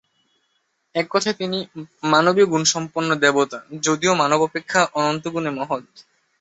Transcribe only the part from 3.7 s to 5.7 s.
যদিও মানব অপেক্ষা অনন্তগুণে